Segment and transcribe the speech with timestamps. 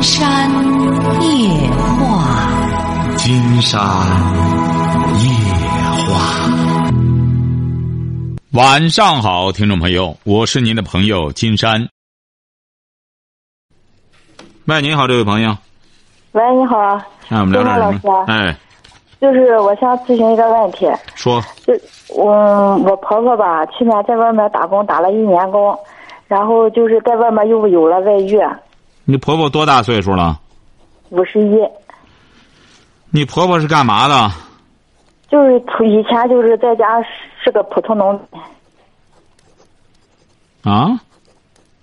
[0.00, 0.50] 金山
[1.20, 3.78] 夜话，金山
[5.18, 5.28] 夜
[6.06, 6.16] 话。
[8.54, 11.86] 晚上好，听众朋友，我是您的朋友金山。
[14.64, 15.54] 喂，您好，这位朋友。
[16.32, 16.78] 喂，你好。
[17.28, 18.24] 哎，我们聊点什么？
[18.26, 18.56] 哎，
[19.20, 20.90] 就是我想咨询一个问题。
[21.14, 21.42] 说。
[21.66, 21.74] 就
[22.16, 25.78] 我我婆婆吧，去年在外面打工打了一年工，
[26.26, 28.40] 然后就是在外面又有了外遇。
[29.10, 30.40] 你婆婆多大岁数了？
[31.08, 31.58] 五十一。
[33.10, 34.30] 你婆婆是干嘛的？
[35.28, 36.84] 就是以前就是在家
[37.42, 38.40] 是个普通农民。
[40.72, 41.00] 啊？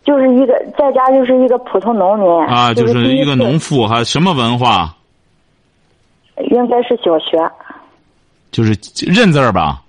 [0.06, 2.30] 就是一个在家就是一个普通农民。
[2.48, 4.96] 啊，就是一个农妇，还什么文化？
[6.50, 7.38] 应该是小学。
[8.52, 8.72] 就是
[9.06, 9.84] 认字儿吧？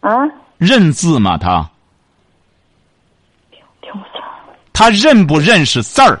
[0.00, 0.28] 啊？
[0.58, 1.38] 认字吗？
[1.38, 1.70] 他？
[3.80, 4.20] 听不清。
[4.76, 6.20] 他认不认识字儿？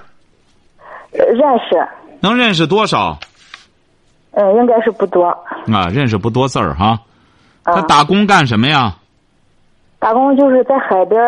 [1.12, 1.86] 认识。
[2.20, 3.18] 能认识多少？
[4.32, 5.26] 嗯，应该是不多。
[5.26, 6.98] 啊，认识不多字儿哈。
[7.64, 8.94] 他打工干什么呀？
[9.98, 11.20] 打工就是在海边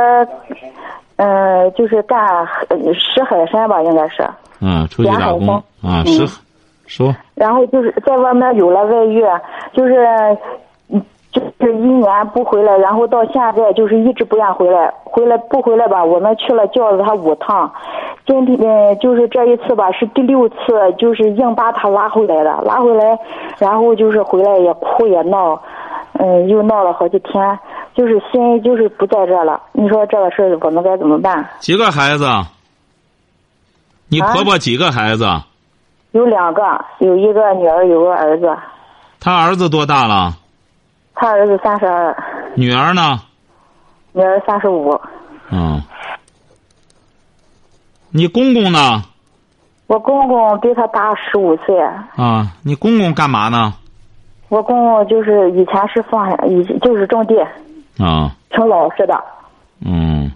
[1.17, 2.19] 嗯，就是干
[2.95, 4.27] 拾海参吧，应该是。
[4.61, 6.27] 嗯，出去打工啊，拾，
[6.87, 7.15] 说。
[7.35, 9.23] 然后就是在外面有了外遇，
[9.75, 9.95] 就是。
[11.31, 16.03] 就是一年不回来，然后到现在就是一直不愿回来，回来不回来吧？
[16.03, 17.71] 我们去了叫了他五趟，
[18.27, 20.57] 今天就是这一次吧，是第六次，
[20.97, 23.19] 就是硬把他拉回来了，拉回来，
[23.59, 25.61] 然后就是回来也哭也闹，
[26.15, 27.59] 嗯，又闹了好几天，
[27.95, 29.61] 就是心就是不在这了。
[29.73, 31.47] 你说这个事儿我们该怎么办？
[31.59, 32.27] 几个孩子？
[34.09, 35.27] 你婆婆几个孩子？
[36.13, 36.63] 有两个，
[37.01, 38.57] 有一个女儿，有个儿子。
[39.21, 40.33] 他儿子多大了？
[41.21, 42.17] 他儿子三十二，
[42.55, 43.21] 女儿呢？
[44.13, 44.99] 女儿三十五。
[45.51, 45.83] 嗯。
[48.11, 49.03] 你公公呢？
[49.89, 51.77] 我公公比他大十五岁。
[52.15, 53.75] 啊，你公公干嘛呢？
[54.49, 57.35] 我公公就是以前是放，以就是种地。
[57.99, 58.33] 啊。
[58.51, 59.25] 挺老实的。
[59.85, 60.31] 嗯。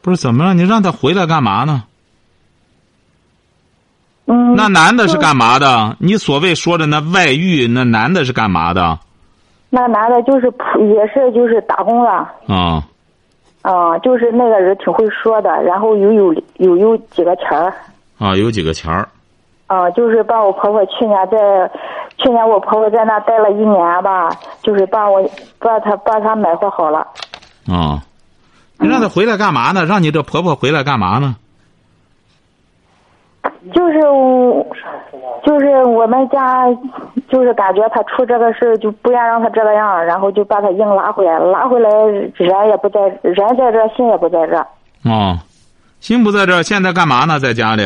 [0.00, 0.54] 不是怎么了？
[0.54, 1.84] 你让他回来干嘛呢？
[4.26, 5.96] 嗯，那男的是干嘛的？
[6.00, 8.98] 你所谓说的那外遇，那男的是干嘛的？
[9.70, 10.46] 那男的就是
[10.94, 12.28] 也是就是打工了。
[12.48, 12.82] 啊。
[13.62, 17.72] 啊，就是那个人挺会说的，然后有有有有几个钱儿。
[18.18, 19.08] 啊，有几个钱儿。
[19.66, 21.36] 啊，就是把我婆婆去年在，
[22.16, 24.30] 去年我婆婆在那待了一年吧，
[24.62, 25.20] 就是把我
[25.58, 27.00] 把她把她买活好了。
[27.68, 28.02] 啊，
[28.78, 29.84] 你让她回来干嘛呢？
[29.84, 31.34] 让你这婆婆回来干嘛呢？
[33.74, 34.00] 就是，
[35.44, 36.66] 就是我们家，
[37.28, 44.56] 就是感觉他出这个事就不愿让他这个样，然后就把他硬拉回来，拉回来人也不在，人在这，心也不在这。
[45.10, 45.38] 哦，
[46.00, 47.38] 心不在这，现在干嘛呢？
[47.38, 47.82] 在家里。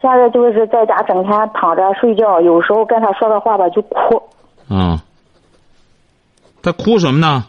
[0.00, 4.22] 现在就是在家整天躺着睡觉，有时候跟他说个话吧就哭。
[4.70, 4.98] 嗯。
[6.62, 7.44] 他哭什么呢？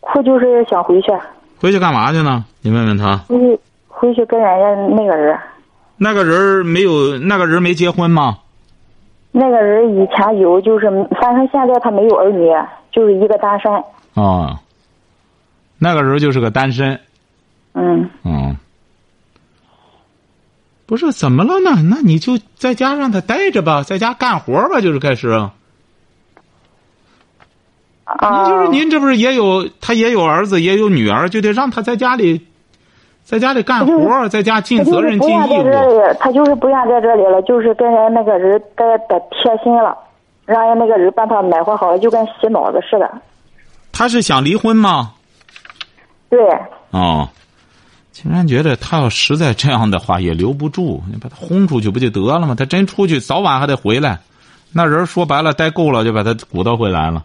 [0.00, 1.12] 哭就是想回去。
[1.60, 2.44] 回去干嘛去呢？
[2.62, 3.16] 你问问他。
[3.28, 5.38] 回回去跟人家那个人。
[5.96, 8.38] 那个人没有，那个人没结婚吗？
[9.32, 10.86] 那个人以前有，就是
[11.20, 12.48] 反正现在他没有儿女，
[12.92, 13.72] 就是一个单身。
[14.14, 14.58] 哦，
[15.78, 17.00] 那个人就是个单身。
[17.72, 18.08] 嗯。
[18.24, 18.56] 嗯。
[20.86, 21.82] 不是怎么了呢？
[21.82, 25.30] 那你就在家让他待着吧，在家干活吧，就是开始。
[25.30, 25.52] 啊。
[28.06, 32.46] 您就是您这不是也有他也有儿子也有女儿，就得让他在家里。
[33.24, 35.64] 在家里干活，在家尽责任尽义务。
[36.20, 39.96] 他就是不愿在这里了，就是跟人那个人待的贴心了，
[40.44, 43.10] 让人那个人把他买活好了，就跟洗脑子似的。
[43.92, 45.12] 他是想离婚吗？
[46.28, 46.38] 对。
[46.90, 47.26] 哦，
[48.12, 52.54] 竟然觉得他要实在这样的话也留不住，你把他轰出去不就得了吗？
[52.54, 54.18] 他真出去，早晚还得回来。
[54.70, 57.24] 那人说白了，待够了就把他鼓捣回来了。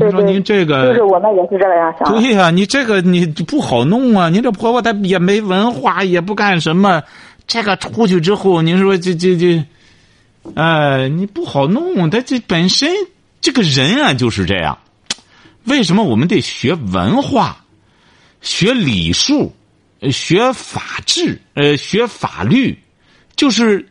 [0.00, 2.08] 你说您这个就是我们也是这样想。
[2.12, 4.28] 对呀，你这个你不好弄啊！
[4.28, 7.02] 您这婆婆她也没文化，也不干什么，
[7.48, 9.64] 这个出去之后，您说这这这，
[10.54, 12.08] 哎，你不好弄。
[12.10, 12.88] 她这本身
[13.40, 14.78] 这个人啊就是这样。
[15.64, 17.64] 为什么我们得学文化，
[18.40, 19.52] 学礼数，
[20.12, 22.78] 学法治，呃，学法律？
[23.34, 23.84] 就是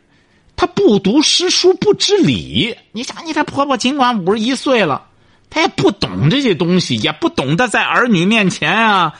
[0.56, 2.74] 他不读诗书不知礼。
[2.92, 5.04] 你想，你这婆婆尽管五十一岁了。
[5.50, 9.14] 他也不懂这些东西，也不懂得在儿女面前啊，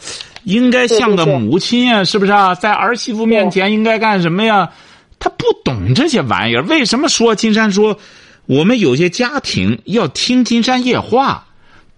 [0.45, 2.55] 应该像个母亲啊，是不是啊？
[2.55, 4.71] 在儿媳妇面前应该干什么呀？
[5.19, 6.63] 他不懂这些玩意儿。
[6.63, 7.99] 为什么说金山说，
[8.47, 11.47] 我们有些家庭要听金山夜话，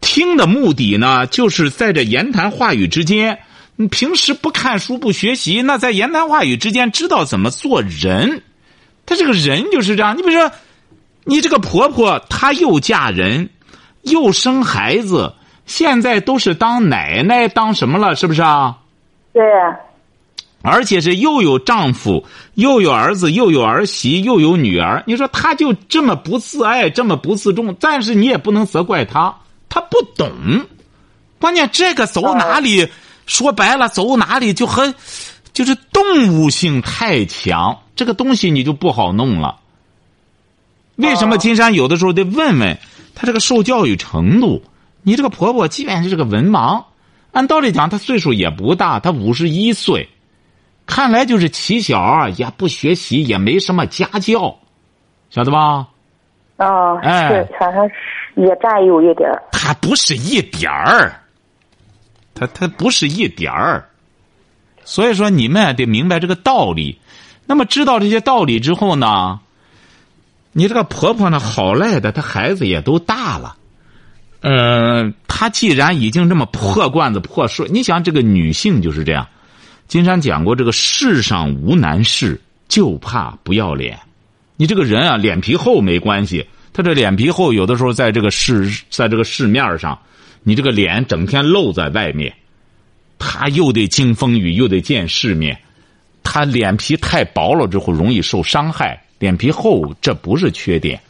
[0.01, 3.39] 听的目的呢，就是在这言谈话语之间，
[3.77, 8.43] 你平时不看书不学习，那在言谈话语之间知道怎么做人。
[9.05, 10.17] 他这个人就是这样。
[10.17, 10.51] 你比如说，
[11.25, 13.51] 你这个婆婆，她又嫁人，
[14.03, 15.35] 又生孩子，
[15.67, 18.15] 现在都是当奶奶当什么了？
[18.17, 18.79] 是不是啊？
[19.33, 19.43] 对。
[20.63, 25.03] 而且是又有丈夫，又有儿子，又有儿媳，又有女儿。
[25.07, 29.35] 你说他就这么不自爱，这么不自重，但是你也不能责怪他，
[29.71, 30.31] 他不懂。
[31.39, 32.87] 关键这个走哪里？
[33.25, 34.93] 说白了，走哪里就和，
[35.55, 36.03] 就是动
[36.39, 39.57] 物性太强，这个东西你就不好弄了。
[40.97, 42.79] 为什么金山有的时候得问问
[43.21, 44.63] 他这个受教育程度？
[45.03, 46.85] 你这个婆婆，即便是这个文盲，
[47.33, 50.09] 按道理讲，她岁数也不大，她五十一岁，
[50.87, 54.59] 看来就是起小啊，也不学习，也没什么家教，
[55.29, 55.87] 晓得吧？
[56.57, 57.95] 啊，哎是，反正是
[58.37, 59.43] 也占有一点儿。
[59.53, 61.13] 他不是一点儿，
[62.35, 63.87] 他他不是一点儿，
[64.83, 66.99] 所以说你们得明白这个道理。
[67.45, 69.41] 那么知道这些道理之后呢，
[70.53, 73.57] 你这个婆婆呢，好赖的，她孩子也都大了，
[74.41, 79.27] 呃，她既然已经这么破罐子破摔，你想这个女性就是这样。
[79.87, 83.99] 金山讲过，这个世上无难事，就怕不要脸。
[84.57, 86.47] 你这个人啊，脸皮厚没关系。
[86.73, 89.99] 他这脸皮厚，有的时候在这个市，在这个市面上，
[90.43, 92.33] 你这个脸整天露在外面，
[93.19, 95.59] 他又得经风雨，又得见世面。
[96.23, 99.03] 他脸皮太薄了之后，容易受伤害。
[99.21, 101.01] 脸皮厚这不是缺点，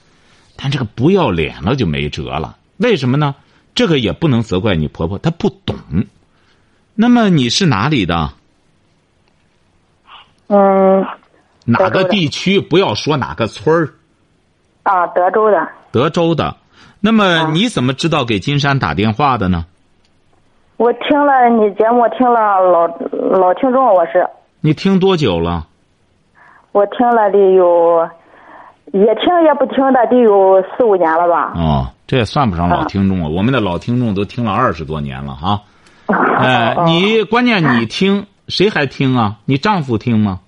[0.57, 2.59] 但这个不要脸了就没辙了。
[2.77, 3.35] 为什么呢？
[3.75, 5.77] 这个也不能责怪你婆婆，她不懂。
[6.95, 8.33] 那么你是哪里的？
[10.49, 11.07] 嗯，
[11.65, 12.61] 哪个地区？
[12.61, 13.95] 不要说哪个村儿。
[14.83, 15.69] 啊，德州的。
[15.93, 16.57] 德州的。
[16.99, 19.65] 那么啊你怎么知道给金山打电话的呢？
[20.77, 22.87] 我听了你节目，听了老
[23.39, 24.29] 老听众，我是
[24.61, 25.69] 你听多久了？
[26.73, 28.09] 我听了得有，
[28.93, 31.53] 也听也不听的得有四五年了吧。
[31.57, 33.29] 哦，这也算不上老听众啊。
[33.29, 35.61] 我们的老听众都听了二十多年了哈。
[36.09, 39.37] 哎、哦你关键你听， 谁还听啊？
[39.45, 40.41] 你丈夫听吗？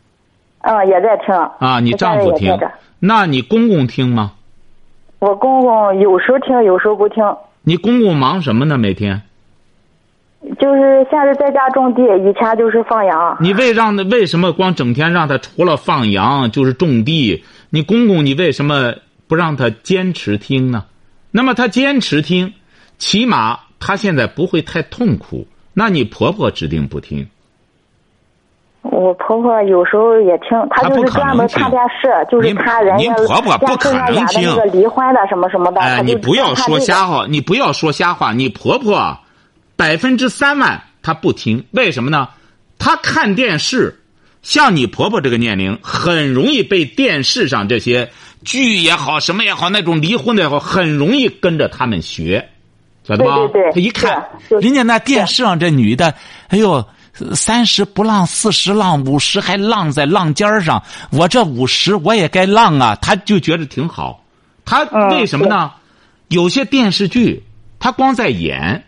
[0.61, 2.57] 嗯也在听啊，你丈夫听。
[3.01, 4.33] 那你公公听吗？
[5.19, 7.25] 我公公有时候听，有时候不听，
[7.63, 8.79] 你公公忙什么呢？
[8.79, 9.23] 每天？
[10.59, 13.37] 就是现在在家种地，以前就是放羊。
[13.41, 17.45] 你为让他为什么光整天让他除了放羊就是种地？
[17.71, 18.95] 你公公你为什么
[19.29, 20.85] 不让他坚持听呢？
[21.31, 22.55] 那么他坚持听，
[22.99, 25.47] 起码他现在不会太痛苦。
[25.75, 27.27] 那你婆婆指定不听，
[28.83, 35.81] 我婆婆有时候也听，她就是专门看电视，就是您看人家您婆婆不可能听那个离婚的什么什么的。
[35.81, 38.35] 哎，你不要说瞎话，你不要说瞎话。
[38.35, 39.17] 你婆婆
[39.83, 42.29] 百分之三万他不听，为什么呢？
[42.79, 44.01] 他看电视，
[44.41, 48.13] 像你婆婆这个年龄，很容易被电视上这些
[48.45, 52.49] 剧也好，什么也好，那种离婚的也好，很容易跟着他们学，
[53.03, 53.35] 晓得吧？
[53.39, 54.25] 对对对她一看，
[54.61, 56.15] 人家那电视上这女的，
[56.47, 56.87] 哎呦。
[57.35, 60.83] 三十不浪，四十浪，五十还浪在浪尖上。
[61.11, 64.25] 我这五十我也该浪啊，他就觉得挺好。
[64.65, 65.73] 她嗯为什么呢？
[66.29, 67.43] 有些电视剧，
[67.79, 68.83] 他光在演，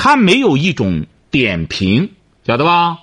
[0.00, 2.08] 他没有一种点评，
[2.46, 2.98] 晓得吧？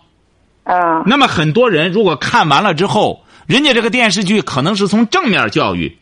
[0.64, 5.94] 啊那么很多人如果看完了之后，人家这个电视剧可能是从正面教育，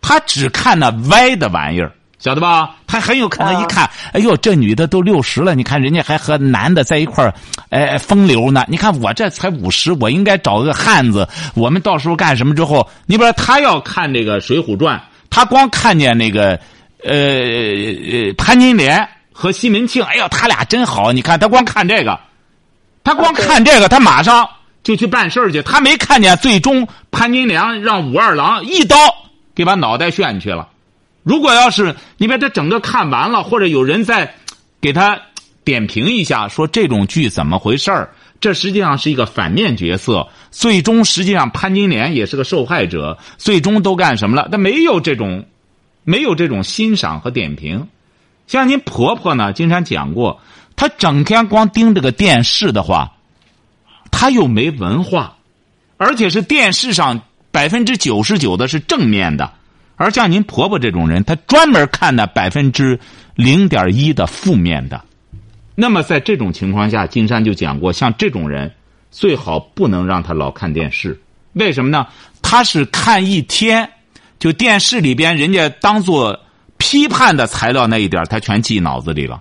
[0.00, 2.74] 他只看那歪的玩意儿，晓得吧？
[2.88, 7.32] 他很有可能一看，哎呦，这女的都六十了，你看人家还和男的在一块儿，
[7.70, 8.64] 哎，风流呢。
[8.66, 14.98] 你看我这才五十，我应该找个汉子，我们到时候干什么之后，你比如说他要看这个《水浒传》，
[15.30, 16.58] 他光看见那个，
[17.04, 22.18] 呃呃，潘金莲和西门庆，哎呦，他俩真好，你看他光看这个。
[23.04, 24.48] 他光看这个，他马上
[24.84, 25.60] 就去办事儿去。
[25.62, 28.96] 他没看见最终潘金莲让武二郎一刀
[29.54, 30.68] 给把脑袋炫去了。
[31.24, 34.36] 如果要是你把这整个看完了，或者有人再
[34.80, 35.20] 给他
[35.64, 38.12] 点评一下，说这种剧怎么回事儿？
[38.40, 44.48] 这实际上是一个反面角色，最终实际上潘金莲也是个受害者，最终都干什么了？
[44.50, 45.44] 他没有这种，
[46.02, 47.86] 没有这种欣赏和点评。
[48.52, 50.38] 像您婆婆呢，经常讲过，
[50.76, 53.14] 她整天光盯着个电视的话，
[54.10, 55.38] 她又没文化，
[55.96, 59.50] 而且是电视上百分之九十九的是正面的，
[59.96, 63.00] 而像您婆婆这种人，她专门看那百分之
[63.36, 65.02] 零点一的负面的。
[65.74, 68.70] 那么在这种情况下，金山就讲过，像这种人
[69.10, 71.18] 最好不能让他老看电视。
[71.54, 72.06] 为什么呢？
[72.42, 73.88] 他是看一天，
[74.38, 76.38] 就电视里边人家当做
[76.82, 79.40] 批判的材料那一点儿他全记脑子里了。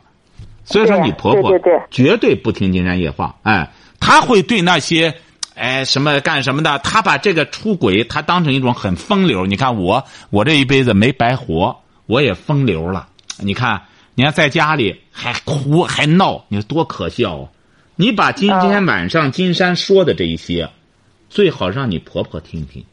[0.63, 1.51] 所以说你婆婆
[1.89, 3.67] 绝对不听金山夜话，哎，
[4.00, 5.15] 她会对那些。
[5.55, 6.77] 哎，什么干什么的？
[6.79, 9.48] 她把这个出轨，她当成一种很风流。
[9.48, 13.07] 你看我，我这一辈子没白活，我也风流了。
[13.38, 13.81] 你看，
[14.13, 17.50] 你看在家里还哭还闹，你说多可笑啊！
[17.95, 20.69] 你把今天晚上金山说的这一些，
[21.29, 22.83] 最好让你婆婆听听，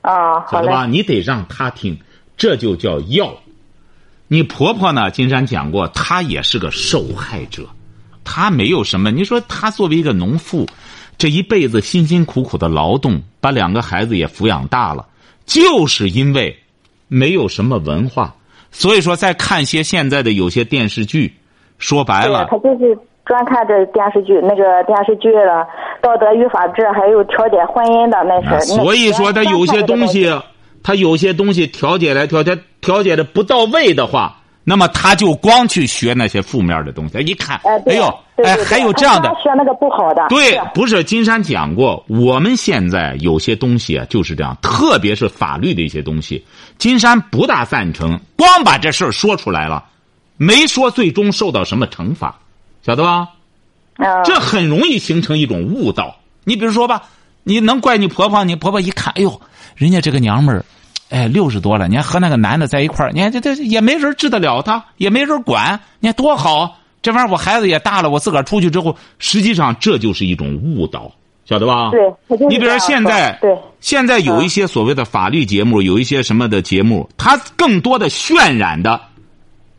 [0.00, 0.86] 啊，好嘞，晓得吧？
[0.86, 1.98] 你得让她听，
[2.38, 3.34] 这就叫要。
[4.28, 5.10] 你婆婆呢？
[5.10, 7.66] 金山讲过，她也是个受害者，
[8.24, 9.10] 她没有什么。
[9.10, 10.66] 你说她作为一个农妇，
[11.16, 15.06] 这一辈子辛辛苦苦的劳动，把两个孩子也抚养大了，
[15.46, 16.56] 就是因为
[17.08, 18.34] 没有什么文化，
[18.70, 21.34] 所以说在看些现在的有些电视剧，
[21.78, 25.62] 说白了，他就是专看这电视剧，那个电视剧了
[26.02, 28.74] 《道德与法治》，还有调解婚姻的那啊是。
[28.74, 30.28] 所以说他有些东西
[30.82, 37.18] 他有些东西调解来调解调解的不到位的话，那么他就光去学那些负面的东西。
[37.20, 40.26] 一看，哎，对呦，哎，还有这样的他，学那个不好的。
[40.28, 46.44] 对，不是金山讲过，我们现在有些东西啊就是这样，特别是法律的一些东西，
[46.78, 49.84] 金山不大赞成，光把这事儿说出来了，
[50.36, 52.38] 没说最终受到什么惩罚，
[52.82, 53.28] 晓得吧？
[53.96, 56.14] 嗯，这很容易形成一种误导。
[56.44, 57.02] 你比如说吧，
[57.48, 58.44] 你能怪你婆婆？
[58.44, 59.40] 你婆婆一看，哎呦，
[59.74, 60.62] 人家这个娘们儿，
[61.08, 66.76] 哎，六十多了，你还和那个男的在一块儿，你看这这也没人治得了她，也没人管，你看多好。
[67.00, 71.10] 这玩意儿我孩子也大了，我自个儿出去之后，实际上这就是一种误导，
[71.46, 71.90] 晓得吧？
[71.90, 79.00] 对你比如说现在，对现在有一些所谓的法律节目，有一些什么的节目，它更多的渲染的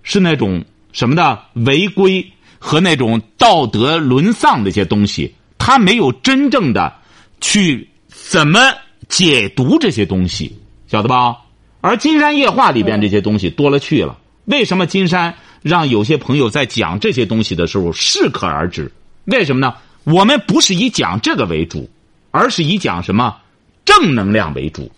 [0.02, 2.26] 是那种什么的违规
[2.58, 6.92] 和那种道德沦丧的一些东西，它没有真正的
[7.42, 8.60] 去怎么
[9.08, 11.38] 解读这些东西，晓得吧？
[11.82, 14.18] 而《金山夜话》里边这些东西多了去了。
[14.46, 18.92] 为什么金山让有些朋友在讲这些东西的时候适可而止？
[19.26, 19.76] 为什么呢？
[20.04, 21.90] 我们不是以讲这个为主，
[22.32, 23.38] 而是以讲什么
[23.86, 24.92] 正能量为主，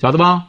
[0.00, 0.44] 晓得吧？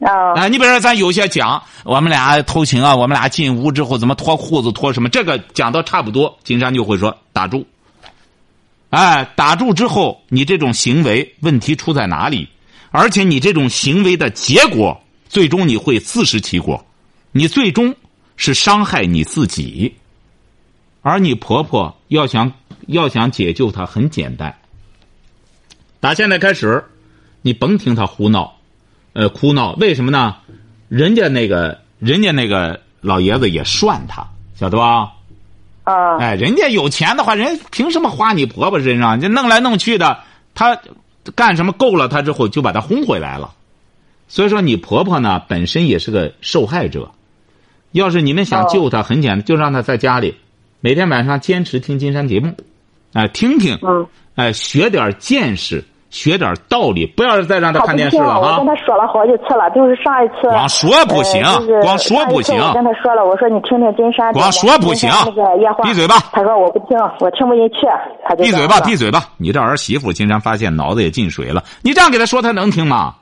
[0.00, 7.66] 啊，哎，你比如说，咱有些讲我们俩偷情啊，我们俩进屋之后怎么脱裤子脱什么，这个讲到差不多，金山就会说打住。
[8.90, 12.48] 哎，打住之后，你这种行为问题出在哪里？
[12.90, 16.86] 而且你这种行为的结果，最终你会自食其果，
[17.32, 17.94] 你最终
[18.36, 19.94] 是伤害你自己。
[21.02, 22.52] 而你婆婆要想
[22.86, 24.56] 要想解救她，很简单。
[26.00, 26.84] 打现在开始，
[27.42, 28.56] 你甭听她胡闹。
[29.12, 30.36] 呃，哭闹，为什么呢？
[30.88, 35.12] 人家那个，人家那个老爷子也涮他，晓得吧？
[35.86, 39.20] 啊，哎，人家有钱的话，人凭什么花你婆婆身上？
[39.20, 40.18] 这弄来弄去的，
[40.52, 40.76] 他
[41.36, 43.52] 干什么够了他之后，就把他轰回来了。
[44.26, 47.12] 所以说，你婆婆呢本身也是个受害者。
[47.92, 50.34] 要是你们想救她，很简单，就让她在家里
[50.80, 52.52] 每天晚上坚持听金山节目，
[53.12, 58.66] 哎，听听，嗯，哎，学点见识，学点道理，不要再让他看电视了哈我跟。
[58.66, 60.48] 他说了好几次了，就是上一次。
[60.48, 64.32] 光说不行呃就是光说不行我跟他说了，我说你听听金山。
[64.32, 65.82] 光说不行那个夜话。
[65.84, 67.86] 闭嘴吧他说我不听，我听不进去。
[68.28, 69.10] 他就闭嘴吧，闭嘴。
[69.10, 69.28] 吧！
[69.36, 73.14] 你这儿媳妇经常发现脑子也进水了，你这样给他说，他能听吗？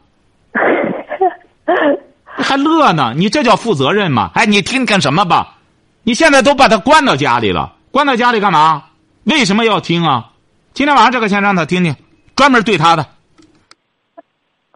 [2.24, 3.12] 还乐呢？
[3.16, 4.30] 你这叫负责任吗？
[4.34, 5.54] 哎，你听干什么吧？
[6.02, 8.82] 你现在都把他关到家里了，关到家里干嘛？
[9.24, 10.30] 为什么要听啊？
[10.72, 11.94] 今天晚上这个先让他听听，
[12.36, 13.06] 专门对他的，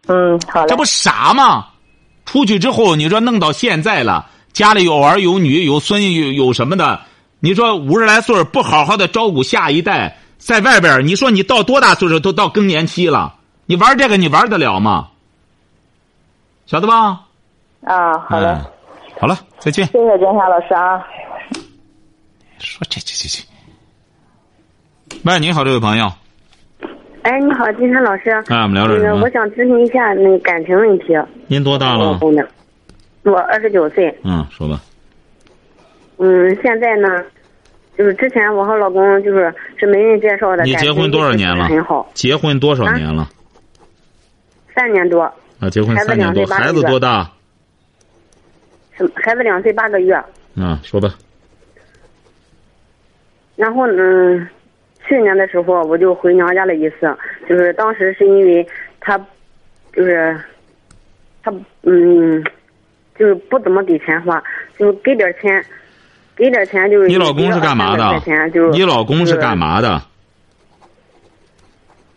[0.07, 0.75] 嗯，好嘞这。
[0.75, 1.67] 不傻吗？
[2.25, 7.01] 出去之后，你说弄到现在了，家里有儿有女有孙有有什么的，
[7.39, 13.35] 你说五十来岁儿不好好的照顾下一代，在外边你说你到多大岁数都到更年期了，
[13.65, 15.09] 你玩这个你玩得了吗？
[16.65, 17.21] 晓得吧？
[17.83, 18.53] 啊，好了。
[18.57, 18.65] 嗯，
[19.19, 19.87] 好了，再见。
[19.87, 21.03] 谢谢金山老师啊。
[22.59, 23.43] 说这这这这。
[25.23, 26.11] 喂，你好，这位朋友，
[27.23, 28.29] 哎，你好，金山老师。
[28.29, 29.29] 啊，我们聊点那个，我？
[29.29, 31.05] 想咨询一下那个感情问题。
[31.47, 32.17] 您多大了？
[32.21, 32.43] 我老
[33.23, 34.17] 我二十九岁。
[34.23, 34.81] 嗯，说吧。
[36.17, 37.07] 嗯，现在呢，
[37.97, 40.63] 就是之前我和老公就是是媒人介绍的。
[40.63, 43.29] 你结婚多少年了很好，结婚多少年了？
[44.73, 45.21] 三年多，
[45.59, 47.29] 啊，结婚三年多，孩子多大？
[48.97, 50.13] 是孩子两岁八个月。
[50.55, 51.13] 啊，说吧。
[53.55, 54.47] 然后嗯，
[55.09, 57.17] 去年的时候我就回娘家了一次，
[57.49, 58.65] 就是当时是因为
[58.99, 59.17] 他，
[59.91, 60.39] 就是
[61.41, 61.51] 他
[61.81, 62.43] 嗯，
[63.17, 64.41] 就是不怎么给钱花，
[64.77, 65.65] 就是给点钱，
[66.35, 68.69] 给点钱就是你老公是干嘛的钱就是？
[68.69, 69.75] 你老公是干嘛？
[69.77, 69.99] 嘛的？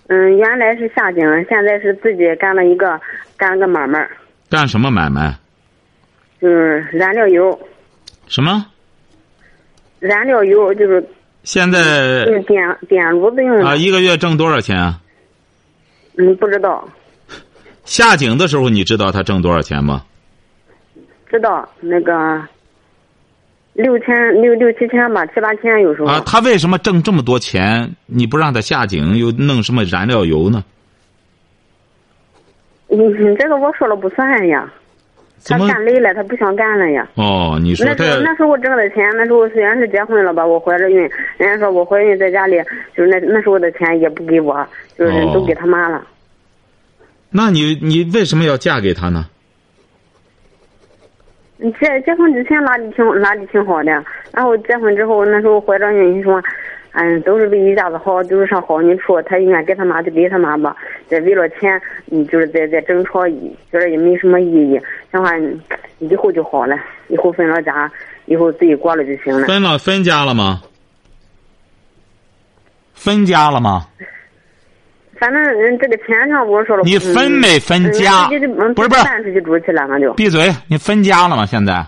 [0.09, 3.01] 嗯，原来是下井，现在是自己干了一个
[3.39, 4.07] 干了个买卖，
[4.51, 5.35] 干什么买卖？
[6.39, 7.59] 就是燃料油，
[8.27, 8.67] 什么？
[9.99, 11.03] 燃料油就是
[11.43, 13.67] 现在就是点点炉子用的。
[13.67, 15.01] 啊，一个月挣多少钱啊？
[16.17, 16.87] 嗯，不知道，
[17.85, 20.05] 下井的时候你知道他挣多少钱吗？
[21.29, 22.43] 知道那个
[23.73, 26.07] 六千六六七千吧，七八千有时候。
[26.09, 27.97] 啊，他为什么挣这么多钱？
[28.07, 30.63] 你不让他下井，又弄什么燃料油呢？
[32.89, 34.71] 嗯，这个我说了不算呀。
[35.45, 35.59] 他？
[35.59, 37.09] 干累了，他不想干了呀。
[37.15, 40.99] 哦，你说他那时候那时候我挣的钱，那时候虽然是结婚了吧，我怀着孕，
[41.39, 42.57] 人家说我怀孕在家里，
[42.97, 46.07] 就是那那时候的钱也不给我，就是哦都给他妈了。
[47.31, 49.27] 那你你为什么要嫁给他呢？
[51.59, 53.93] 结结婚之前哪里挺哪里挺好的，
[54.33, 56.43] 然后结婚之后那时候怀着孕，你说，
[56.93, 60.77] 嗯，都是为一家子好，就是上好人处，他应该给他妈就给他妈吧，
[61.09, 61.81] 再为了钱，
[62.11, 64.81] 嗯，就是在在争吵，觉得也没什么意义，
[65.11, 65.59] 想话嗯
[66.01, 66.77] 以后就好了，
[67.09, 67.91] 以后分了家，
[68.27, 69.47] 以后自己过了就行了。
[69.47, 70.63] 分了分家了吗？
[72.95, 73.87] 分家了吗？
[75.19, 80.13] 反正嗯，这个钱上我说了，你分没分家不是不是搬出去住去了，那就。
[80.15, 80.53] 闭嘴！
[80.69, 81.47] 你分家了吗？
[81.47, 81.85] 现在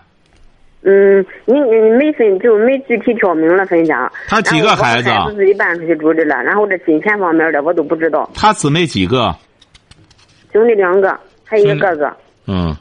[0.87, 4.11] 嗯，你你没分就没具体挑明了分家。
[4.29, 8.31] 他几个孩子啊孩子自己搬出去住的了，然后这金钱方面的我都不知道。
[8.35, 9.35] 他姊妹几个？
[10.53, 12.17] 兄弟两个，还有一个哥哥。
[12.47, 12.77] 嗯，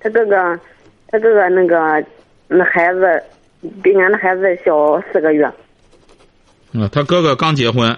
[0.00, 0.58] 他哥哥，
[1.08, 2.02] 他哥哥那个
[2.48, 3.22] 那孩子
[3.82, 5.46] 比俺的孩子小四个月，
[6.72, 7.94] 嗯，他哥哥刚结婚。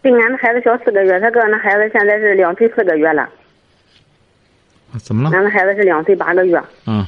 [0.00, 1.18] 比俺的孩子小四个月。
[1.18, 3.28] 他哥哥那孩子现在是两岁四个月了，
[4.92, 5.30] 啊怎么了？
[5.30, 6.60] 两个孩子是两岁八个月。
[6.86, 7.04] 嗯，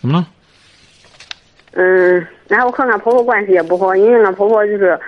[0.00, 0.26] 怎么了？
[1.72, 4.98] 嗯，然后和俺婆婆关系也不好，因为俺婆婆就是，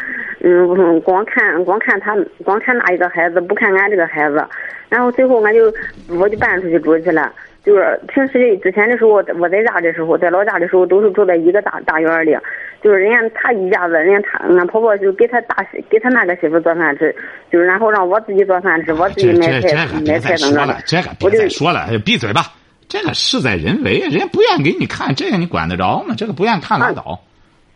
[0.41, 4.45] 嗯，光看光看她光看那一个孩子，不看俺这个孩子。
[4.89, 5.73] 然后最后俺就
[6.09, 7.33] 我就搬出去住去了。
[7.65, 12.37] 就是平时之前的时候，我在家的时候，在老家的时候，都是住在一个大大院里。
[12.83, 17.15] 就是人家他一家子，人家他俺婆婆就给他大媳给他那个媳妇做饭吃，
[17.53, 20.73] 就是然后让我自己做饭吃，我自己这买菜买菜等等的，。
[20.73, 22.43] 了这个别再说了，哎闭嘴吧。
[22.89, 26.15] 这个事在人为，人家不愿给你看，这个你管得着吗？
[26.17, 27.21] 这个不愿看拉倒，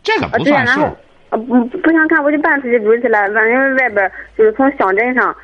[0.01, 0.97] 这个不算事儿然后。
[1.29, 3.17] 啊不不想看，我就搬出去住去了。
[3.33, 5.35] 反正外边就是从乡镇上，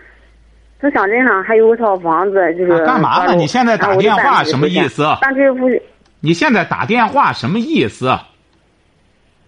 [0.81, 5.81] 从乡镇上还有一套房子，就是、啊干嘛呢你现在打电话什么意思搬出去住去，
[6.19, 8.07] 你现在打电话什么意思？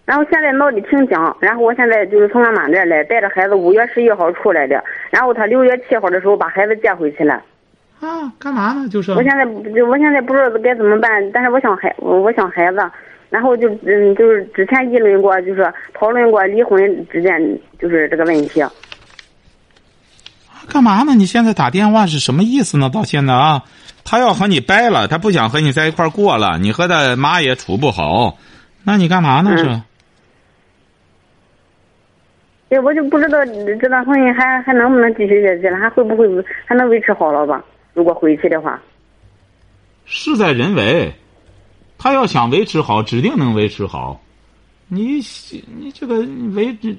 [0.04, 1.36] 然后现在闹得挺僵。
[1.40, 7.42] 然后我现在就是从俺妈这来，带着孩子五月十一号出来的，然后他六月七号的时候把孩子接回去了。
[8.00, 8.86] 啊，干嘛呢？
[8.88, 12.78] 就是我现在就我现在不知道该怎么办，但是我想孩我我想孩子，
[13.30, 18.62] 然后就嗯就是之前议论过，就是讨论过离婚之间就是这个问题。
[20.68, 21.14] 干嘛呢？
[21.14, 22.90] 你现在打电话是什么意思呢？
[22.90, 23.62] 到现在啊，
[24.04, 28.38] 他要和你掰了，他不想和你在一块儿过了，你和他妈也处不好，
[28.82, 29.50] 那你干嘛呢？
[29.54, 29.82] 嗯是？
[32.70, 36.26] 对，我就不知道这段婚姻还还能不能继续下去了，还会不会
[36.66, 37.62] 还能维持好了吧？
[37.92, 38.80] 如果回去的话，
[40.06, 41.14] 事在人为，
[41.98, 44.20] 他要想维持好，指定能维持好。
[44.88, 45.20] 你
[45.78, 46.18] 你这个
[46.54, 46.96] 维持，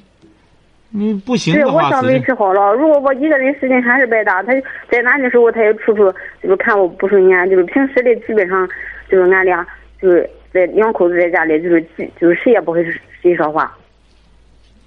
[0.97, 2.73] 你不行对，的话，我想维持好了。
[2.73, 4.53] 如果我一个人时间还是白搭，他
[4.89, 6.09] 在哪的时候他也处处
[6.41, 8.67] 就是看我不顺眼，就是平时的基本上
[9.09, 9.65] 就是俺俩
[10.01, 11.85] 就是在两口子在家里就是
[12.19, 12.83] 就是谁也不会
[13.21, 13.75] 谁说话。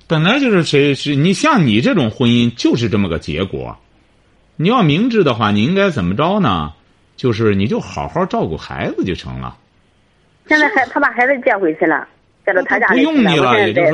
[0.08, 3.76] 本来就是谁是你像你这种婚姻就是这么个结果。
[4.56, 6.72] 你要明智的话，你应该怎么着呢？
[7.16, 9.56] 就是你就好好照顾孩子就成了。
[10.46, 12.08] 现在还他把孩子接回去了，
[12.52, 12.96] 不。
[12.96, 13.84] 用你了，也就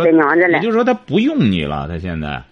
[0.70, 2.42] 是说，他不用你了，他现在。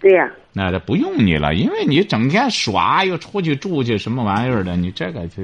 [0.00, 5.42] 对呀、那他不用你了，因为你整天耍又出去住去什么玩意儿的，你这个就，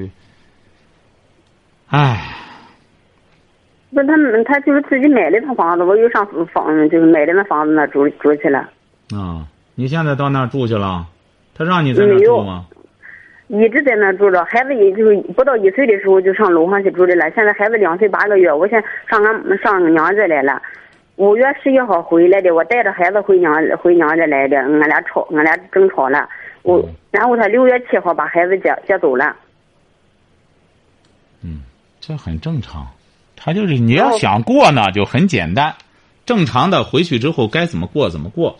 [1.87, 2.35] 唉，
[3.91, 8.69] 不他们，他就是自己买的套房子，我又上房就是买的那房子那住住去了。
[9.15, 11.07] 啊，你现在到那儿住去了，
[11.55, 12.65] 他让你在那住吗？
[13.49, 17.29] 一直在那住着，孩子也就是不到一岁的时候就上楼上去住的了。
[17.31, 20.61] 现在孩子两岁八个月，我先上俺上娘家来了。
[21.15, 26.29] 五月十一号回来的，我带着孩子回娘回娘家来的，俺俩吵，俺俩争吵了。
[26.61, 29.35] 我嗯然后他六月七号把孩子接接走了。
[31.43, 31.63] 嗯，
[31.99, 32.85] 这很正常。
[33.35, 35.73] 他就是你要想过呢，就很简单，
[36.23, 38.55] 正常的回去之后该怎么过怎么过。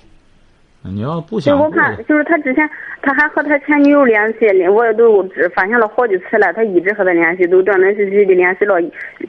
[0.82, 2.68] 你要不就我，看就是他之前
[3.02, 8.76] 他还和他前女友联系，我也都只发现了好几次了，他一直和他联系，都断断续续的联系了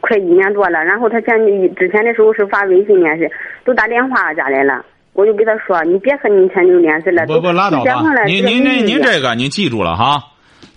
[0.00, 0.84] 快一年多了。
[0.84, 3.28] 然后他前女之前的时候是发微信联系，
[3.64, 4.84] 都打电话家来了。
[5.12, 8.00] 我就给他说，你别和你前女友联系了，不不拉倒吧。
[8.26, 10.22] 您您这您没意义这个您记住了哈，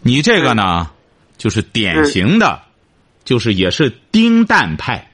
[0.01, 0.87] 你这个呢，
[1.37, 2.59] 就是典型的，
[3.23, 5.05] 就是也是丁蛋派。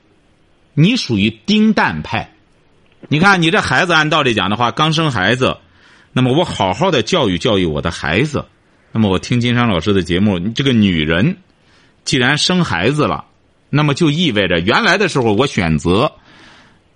[0.74, 2.30] 你属于丁蛋派。
[3.08, 5.58] 你看，你这孩子按道理讲的话，刚生孩子，
[6.12, 8.46] 那么我好好的教育教育我的孩子。
[8.92, 11.38] 那么我听金山老师的节目，这个女人
[12.04, 13.26] 既然生孩子了，
[13.70, 16.12] 那么就意味着原来的时候我选择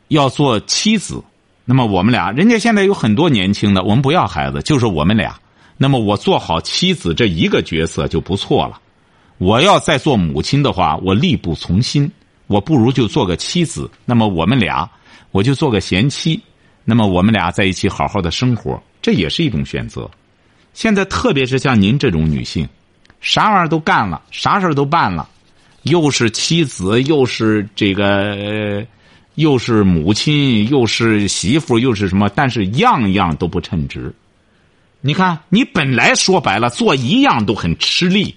[0.10, 1.24] 要做妻子。
[1.66, 5.40] 那么我们俩，人家现在有很多年轻的，我们不要孩子，就是我们俩。
[5.78, 8.80] 那么我做好妻子这一个角色就不错了。
[9.38, 12.12] 我要再做母亲的话，我力不从心，
[12.48, 13.90] 我不如就做个妻子。
[14.06, 14.90] 那么我们俩，
[15.34, 16.42] 我就做个贤妻。
[16.86, 20.10] 那么我们俩在一起好好的生活，这也是一种选择。
[20.74, 22.66] 现在特别是像您这种女性，
[23.20, 25.28] 啥玩意儿都干了，啥事儿都办了，
[25.82, 28.88] 又是妻子，又是这个。
[29.36, 32.30] 又是母亲，又是媳妇，又是什么？
[32.36, 34.14] 但是样样都不称职。
[35.02, 38.36] 你看，你本来说白了做一样都很吃力，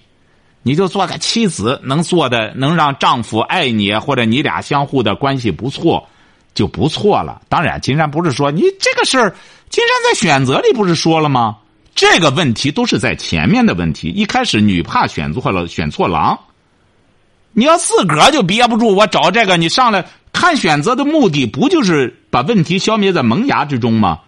[0.63, 6.09] 你就做个妻子，能做的能让丈夫爱你，或者你俩相互的关系不错，
[6.57, 7.39] 就不错了。
[7.47, 9.29] 当然，金山不是说你这个事儿，
[9.69, 11.57] 金山在选择里不是说了吗？
[11.93, 14.09] 这个问题都是在前面的问题。
[14.09, 16.39] 一开始女怕选错了，选错郎。
[17.53, 20.03] 你要自个儿就憋不住，我找这个，你上来。
[20.33, 24.19] 看选择的目的不就是把问题消灭在萌芽之中吗？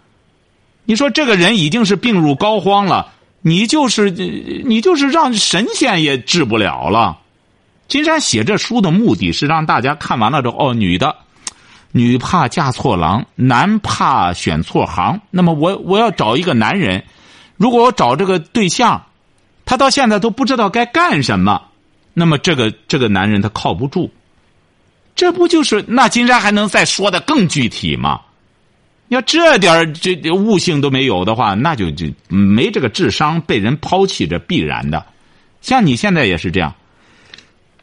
[0.85, 3.11] 你说这个人已经是病入膏肓了，
[3.41, 4.09] 你就是
[4.65, 7.19] 你就是让神仙也治不了了。
[7.87, 11.15] 金山写这书的目的是让大家看完了之后，哦，女的，
[11.91, 15.19] 女怕嫁错郎，男怕选错行。
[15.31, 17.03] 那么我我要找一个男人，
[17.57, 19.05] 如果我找这个对象，
[19.65, 21.61] 他到现在都不知道该干什么，
[22.13, 24.11] 那么这个这个男人他靠不住。
[25.15, 28.21] 这不就是那金山还能再说的更具体吗？
[29.09, 35.03] 要这点这悟性都没有的话，那就就没这个智商，被人抛弃这必然的。
[35.61, 36.75] 像你现在也是这样。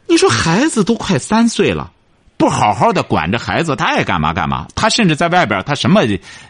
[0.07, 1.91] 你说孩子都快三岁了，
[2.37, 4.67] 不好好的管着孩子，他爱干嘛干嘛。
[4.75, 6.01] 他甚至在外边，他什么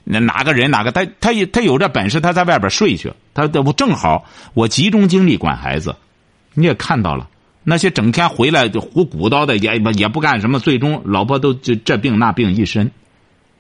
[0.04, 3.14] 哪个人哪个他他他有这本事，他在外边睡去。
[3.34, 5.96] 他我正好我集中精力管孩子，
[6.54, 7.30] 你也看到了。
[7.64, 12.92] 那些整天回来就胡鼓捣的也也不干什么，最终老婆都就这病那病一身。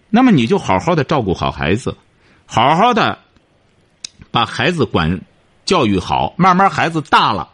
[0.10, 1.96] 那么你就好好的照顾好孩子，
[2.46, 3.20] 好好的
[4.32, 5.20] 把孩子管
[5.66, 7.50] 教育好，慢慢孩子大了，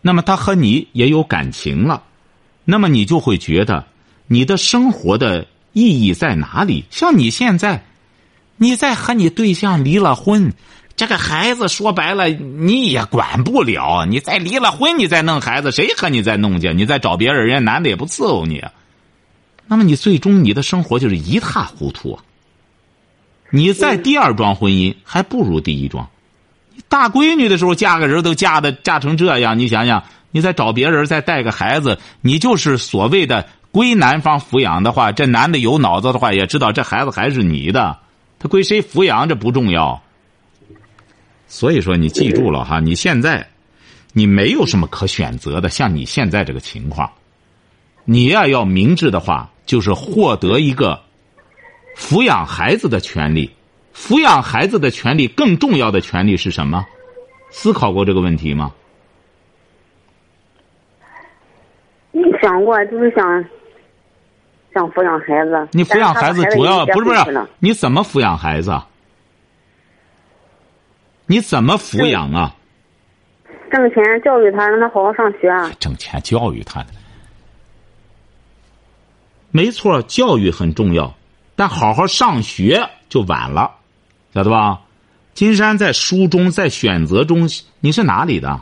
[0.00, 2.02] 那么他和你也有感情了，
[2.64, 3.86] 那么你就会觉得
[4.26, 6.84] 你的生活的意义在哪里？
[6.90, 7.84] 像你现在，
[8.56, 10.52] 你在和你对象离了婚。
[10.94, 14.04] 这个孩子说白了，你也管不了。
[14.04, 16.72] 你再离了婚，你再弄孩子，谁和你再弄去？
[16.74, 18.62] 你再找别人，人家男的也不伺候你。
[19.66, 22.18] 那么你最终你的生活就是一塌糊涂。
[23.48, 26.08] 你在第二桩婚姻还不如第一桩。
[26.88, 37.98] 大闺女的时候嫁个人都嫁的嫁成这样，你想想，你再找别人再带个孩子，你就是所谓的归男方抚养的话，这男的有脑子的话也知道这孩子还是你的，
[38.40, 40.02] 他归谁抚养这不重要。
[41.46, 43.46] 所以说，你记住了哈，你现在，
[44.12, 45.68] 你没有什么可选择的。
[45.68, 47.12] 像你现在这个情况，
[48.04, 51.02] 你要要明智的话，就是获得一个
[51.96, 53.50] 抚养孩子的权利。
[53.94, 56.86] 抚养孩子的权利，更重要的权利是什么？
[57.50, 58.72] 思考过这个问题吗？
[62.12, 63.44] 你想过，就是想
[64.72, 65.68] 想抚养孩子。
[65.72, 67.46] 你抚养孩子主要不是不是？
[67.58, 68.80] 你怎么抚养孩子？
[71.26, 72.54] 你怎么抚养啊？
[73.70, 75.50] 挣钱教育他，让他好好上学。
[75.78, 76.88] 挣钱教育他的，
[79.50, 81.14] 没错，教育很重要，
[81.56, 83.76] 但好好上学就晚了，
[84.34, 84.80] 晓得吧？
[85.32, 87.48] 金山在书中，在选择中，
[87.80, 88.60] 你是哪里的？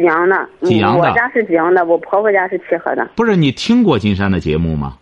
[0.00, 0.48] 济阳的。
[0.62, 1.08] 济阳的。
[1.08, 3.08] 我家是济阳的，我婆婆家是齐河的。
[3.14, 4.96] 不是你听过金山的节目吗？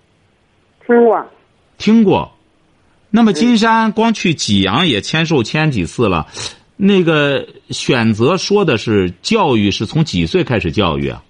[0.87, 1.27] 听过。
[1.79, 2.33] 听过。
[3.11, 6.27] 那么金山光去济阳也签售签几次了，
[6.77, 11.23] 那个选择说的是教育是从几岁开始教育啊？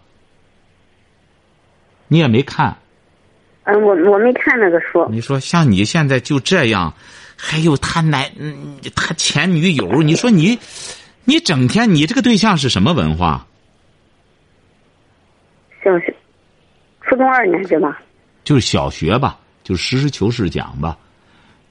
[2.09, 2.77] 你也没看？
[3.65, 5.07] 嗯，我我没看那个书。
[5.11, 6.95] 你说像你现在就这样，
[7.37, 8.25] 还有他男
[8.97, 10.59] 他前女友，你说你
[11.27, 13.47] 你整天你这个对象是什么文化？
[15.89, 16.15] 小学，
[17.01, 17.99] 初中二年级吧。
[18.45, 20.99] 就是小学吧，就实事求是讲吧。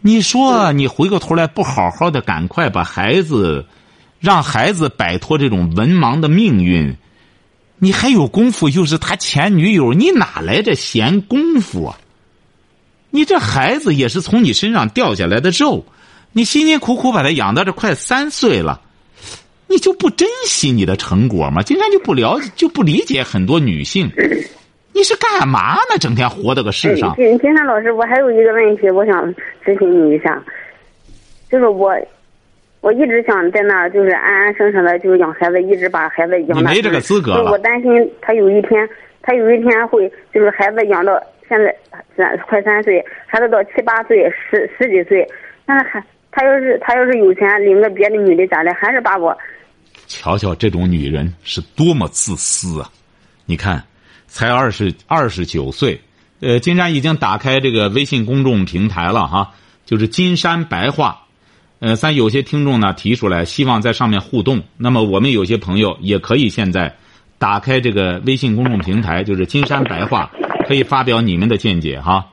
[0.02, 3.66] 你说，你回过头来不好好的，赶快把孩子，
[4.20, 6.96] 让孩子摆脱这种文盲的命运，
[7.78, 8.70] 你还有功夫？
[8.70, 11.98] 又是他前女友，你哪来这闲工夫啊？
[13.12, 15.86] 你这孩子也是从你身上掉下来的肉，
[16.32, 18.82] 你辛辛苦苦把他养到这快三岁了，
[19.68, 21.62] 你就不珍惜你的成果吗？
[21.62, 24.10] 经常就不了解，就不理解很多女性。
[24.94, 25.98] 你是干嘛呢？
[26.00, 27.14] 整天活在个世上。
[27.16, 29.32] 金金山老师，我还有一个问题，我想
[29.64, 30.42] 咨询你一下，
[31.52, 31.94] 就是我，
[32.82, 36.56] 我一直想在那儿，就是安安生生的，就是养孩子，一直把孩子养大。
[36.56, 37.52] 你没这个资格了。
[37.52, 38.90] 我担心他有一天，
[39.22, 41.76] 他有一天会，就是孩子养到现在
[42.16, 45.28] 三快三岁，孩子到七八岁、十十几岁，
[45.68, 49.38] 那还他要是他要是有钱，领个别的女的咋的，还是把我。
[50.08, 52.90] 瞧瞧这种女人是多么自私啊！
[53.46, 53.84] 你看。
[54.30, 56.00] 才二十二十九岁，
[56.42, 59.52] 呃，金山已经打开这个微信公众平台了哈，
[59.86, 61.26] 就是金山白话，
[61.80, 66.94] 呃，咱有些听众呢提出来希望在上面互动，那么我们有些朋友也可以现在
[67.40, 70.30] 打开这个微信公众平台，就是金山白话，
[70.68, 72.28] 可以发表你们的见解哈。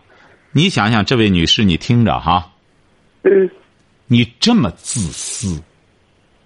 [0.50, 2.50] 你想想，这位女士，你听着哈，
[3.22, 3.48] 嗯，
[4.08, 5.62] 你这么自私，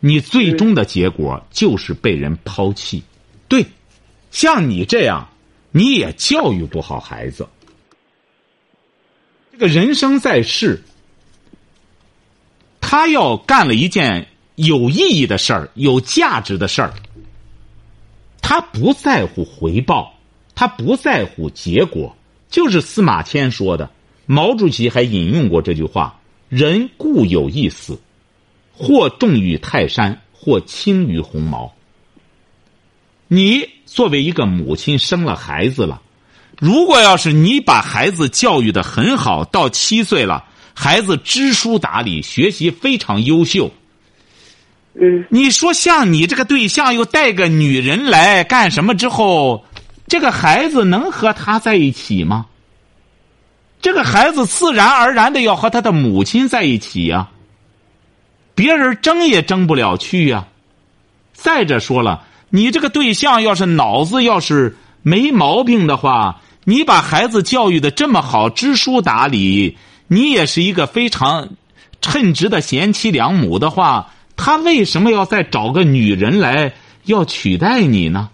[0.01, 3.03] 你最终的结果就是被人抛弃，
[3.49, 3.67] 对，
[4.31, 5.29] 像你这样。
[5.71, 7.47] 你也教育不好孩子。
[9.53, 10.83] 这个人生在世，
[12.81, 16.95] 他要干了一件有意义的事儿、有价值的事儿，
[18.41, 20.15] 他不在乎回报，
[20.55, 22.17] 他不在乎结果。
[22.49, 23.91] 就是司马迁说的，
[24.25, 28.01] 毛主席还引用过这句话：“人固有一死，
[28.79, 31.75] 或重于泰山，或轻于鸿毛。”
[33.31, 36.01] 你作为一个母亲生了孩子了，
[36.59, 43.71] 如果要是你把孩子教育的很好，到七岁了，孩子知书达理，学习非常优秀。
[44.95, 49.65] 嗯，你说像你这个对象又带个女人来干什么之后，
[50.07, 52.47] 这个孩子能和他在一起吗？
[53.83, 57.29] 这个孩子自然而然的要和他的母亲在一起呀，
[58.59, 60.49] 别人争也争不了去呀。
[61.33, 62.25] 再者说了。
[62.51, 71.51] 你这个对象要是脑子要是没毛病的话，你把孩子教育的这么好，知书达理，你也是一个非常
[72.01, 76.73] 称职的贤妻良母的话，他为什么要再找个女人来
[77.05, 78.31] 要取代你呢？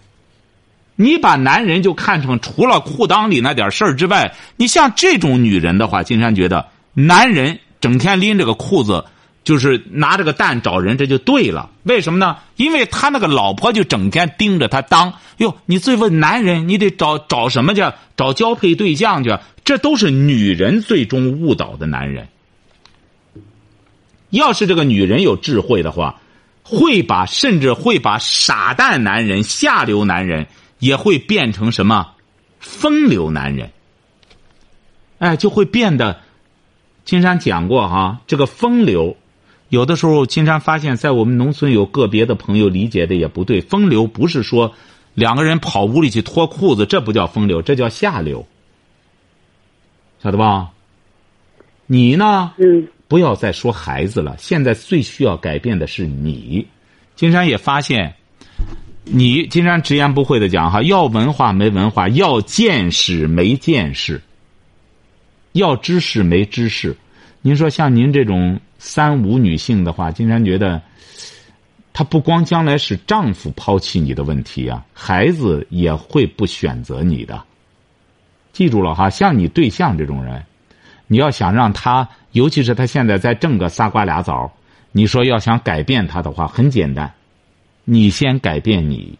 [0.95, 9.03] 你把男人就看成除了裤裆里那点事儿之外，你像这种女人的话，金山觉得男人整天拎着个裤子。
[9.45, 11.69] 就是拿这个蛋找人，这就对了。
[11.83, 12.35] 为什么呢？
[12.57, 15.55] 因为他那个老婆就整天盯着他当哟。
[15.67, 17.81] 你最问男人，你得找找什么去？
[18.17, 19.37] 找交配对象去？
[19.63, 22.27] 这都是女人最终误导的男人。
[24.31, 26.19] 要是这个女人有智慧的话，
[26.63, 30.47] 会把甚至会把傻蛋男人、下流男人
[30.79, 32.13] 也会变成什么
[32.59, 33.69] 风流男人。
[35.19, 36.19] 哎，就会变得。
[37.05, 39.15] 金山讲过哈，这个风流。
[39.69, 43.61] 有的时候，金山发现，在我们农村有个别的朋友理解的也不对。
[43.61, 44.73] 风流不是说
[45.13, 48.45] 两个人跑屋里去脱裤子，这不叫风流，这叫下流，
[50.21, 50.71] 晓得吧？
[51.87, 52.53] 你呢？
[52.57, 52.87] 嗯。
[53.07, 56.65] 不要再说孩子了，现在最需要改变的是你。
[57.15, 58.15] 金山也发现，
[59.03, 64.19] 你金山直言不讳的讲哈，要文化没文化，要见识没见识，
[65.51, 66.97] 要知识没知识。
[67.45, 68.59] 您说像您这种。
[68.77, 70.79] 三无女性的话，金山觉得，
[71.93, 77.41] 她不光将来是丈夫抛弃你的问题啊，孩子也会不选择你的。
[78.51, 80.43] 记住了哈，像你对象这种人，
[81.07, 84.51] 你要想让他，尤其是他现在在挣个仨瓜俩枣，
[84.91, 87.11] 你说要想改变他的话，很简单，
[87.85, 89.17] 你先改变你。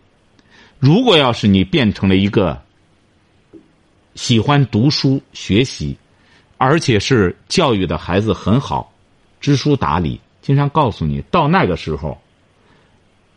[0.79, 2.61] 如果要是你变成了一个
[4.15, 5.97] 喜欢读书学习，
[6.57, 8.91] 而且是教育的孩子很好。
[9.39, 12.17] 知书达理，经常告诉你，到那个时候，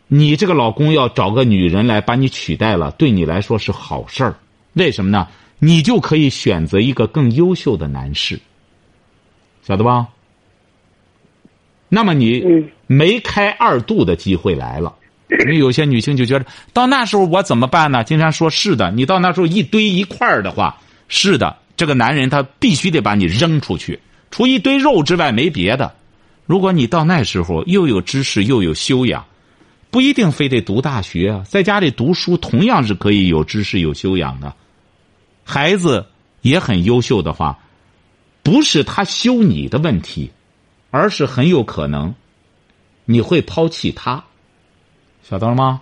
[0.07, 4.35] 你这个老公要找个女人来把你取代了，对你来说是好事儿。
[4.73, 5.27] 为什么呢？
[5.59, 8.39] 你就可以选择一个更优秀的男士，
[9.61, 10.07] 晓得吧？
[11.89, 12.43] 那么你
[12.87, 14.95] 没开二度的机会来了。
[15.45, 18.03] 因为有些女性就觉得，到那时候我怎么办呢？
[18.03, 20.75] 经常说是的，你到那时候一堆一块儿的话，
[21.07, 25.95] 是的，这个男人他必须得把你扔出去，除一堆肉之外没别的。
[26.45, 29.25] 如果你到那时候又有知识又有修养，
[29.89, 34.53] 不一定非得读大学啊，在家里读书同样是可以有知识有修养的。
[35.45, 36.05] 孩子
[36.41, 37.57] 也很优秀的话，
[38.43, 40.29] 不是他修你的问题，
[40.91, 42.13] 而是很有可能
[43.05, 44.21] 你会抛弃他，
[45.23, 45.81] 晓得了吗？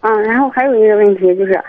[0.00, 1.62] 嗯，然后还有一个问题就是，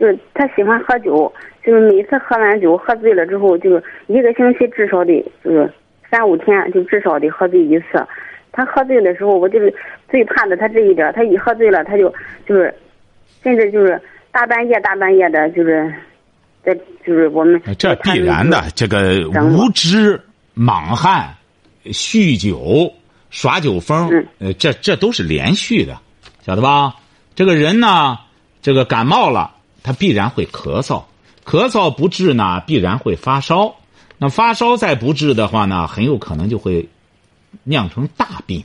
[0.00, 1.30] 就是他喜欢喝酒，
[1.68, 5.70] 就是每次喝完酒喝醉了之后，就是一个星期至少得就是。
[6.10, 7.86] 三五天就至少得喝醉一次，
[8.50, 9.70] 他喝醉的时候，我就是
[10.10, 11.12] 最怕的他这一点。
[11.14, 12.08] 他一喝醉了，他就
[12.46, 12.74] 就是，
[13.42, 14.00] 甚至就是
[14.32, 15.92] 大半夜大半夜的，就是，
[16.64, 16.74] 在
[17.06, 20.18] 就是我们这必然的，这个无知、
[20.54, 21.28] 莽汉、
[21.84, 22.90] 酗酒、
[23.28, 25.94] 耍酒疯，嗯呃，这这都是连续的，
[26.40, 26.94] 晓得吧？
[27.34, 28.16] 这个人呢，
[28.62, 29.50] 这个感冒了，
[29.82, 31.02] 他必然会咳嗽，
[31.48, 33.74] 咳嗽不治呢，必然会发烧。
[34.18, 36.86] 那发烧再不治的话呢，很有可能就会
[37.64, 38.62] 酿成大病。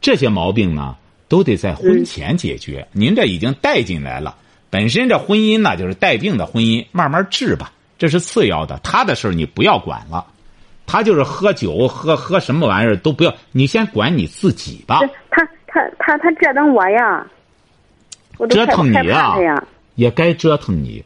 [0.00, 0.94] 这些毛病呢，
[1.26, 2.86] 都得在婚前解决。
[2.92, 4.36] 您这已经带进来了，
[4.70, 8.78] 本身这婚姻呢就是带病的婚姻，慢慢治吧，这是次要的。
[8.84, 10.24] 他的事儿你不要管了，
[10.86, 15.00] 他就是喝酒喝喝什么玩意儿都不要，你先管你自己吧。
[15.32, 17.26] 他他他他折腾我呀，
[18.38, 19.34] 我折腾你呀。
[19.96, 21.04] 也该折腾你。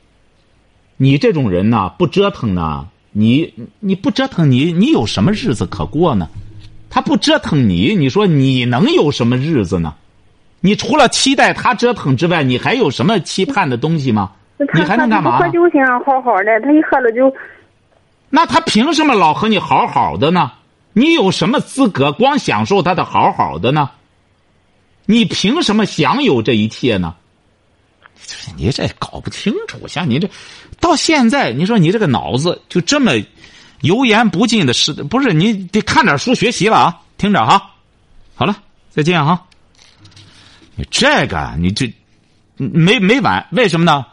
[1.05, 6.31] 你这种人呢，不折腾呢，你你不折腾你，你有什么日子可过呢？
[6.89, 9.97] 他不折腾你，你说你能有什么日子呢？
[10.61, 14.33] 你除了期待他折腾之外，你还有什么期盼的东西吗？
[14.75, 17.31] 你还能干嘛不喝酒行好好的，他一喝了就，
[18.31, 20.53] 那他凭什么老和你好好的呢？
[20.95, 23.91] 你有什么资格光享受他的好好的呢？
[25.05, 27.15] 你凭什么享有这一切呢？
[28.57, 30.31] 你这搞不清楚，像你这，
[30.81, 33.13] 到现在你说你这个脑子就这么
[33.83, 35.33] 油盐不进的是不是？
[35.33, 37.01] 你得看点书学习了啊！
[37.19, 37.71] 听着哈，
[38.35, 38.57] 好了，
[38.91, 39.45] 再见哈。
[40.77, 41.93] 你这个你这
[42.57, 44.05] 没没完，为什么呢？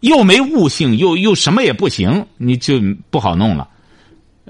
[0.00, 3.68] 又没悟性，又又什么也不行，你就不好弄了。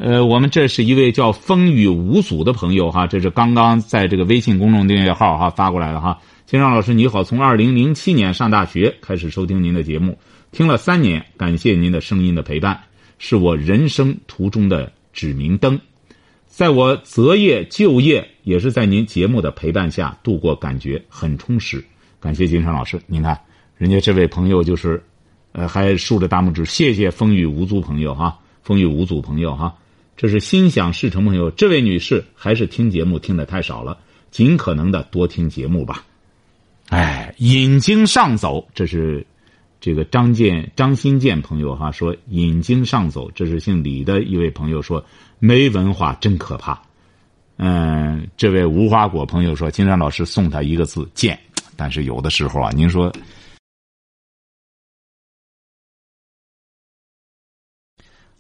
[0.05, 6.19] 呃，我们这是一位叫风雨无阻的朋友哈，这是刚刚在这个微信公众订阅号哈发过来的哈。
[6.45, 10.19] 金尚老师你好，从二零零七年上大学开始收听您的节目，
[10.51, 12.81] 听了三年，感谢您的声音的陪伴，
[13.19, 15.79] 是我人生途中的指明灯。
[16.49, 21.81] 在我择业就业，也是在您节目的陪伴下度过，感觉很充实。
[22.19, 23.39] 感谢金山老师，您看，
[23.77, 25.01] 人家这位朋友就是，
[25.53, 29.73] 呃，还竖着大拇指，谢谢风雨无阻朋友哈，风雨无阻朋友哈，
[30.23, 31.51] 这是心想事成朋友。
[31.51, 33.99] 这位女士还是听节目听的太少了，
[34.31, 36.05] 尽可能的多听节目吧。
[36.91, 39.27] 哎，引经上走，这是
[39.81, 45.05] 这个张建张新建朋友哈说引经上走，这是姓李的一位朋友说
[45.41, 46.81] 没文化真可怕。
[47.57, 51.37] 嗯，这位无花果朋友说金山老师送他一个字贱，
[51.75, 53.13] 但是有的时候啊，您说。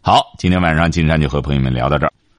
[0.04, 2.12] 好，今天晚上金山就和朋友们聊到这儿。